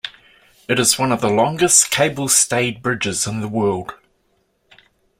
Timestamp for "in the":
3.27-3.47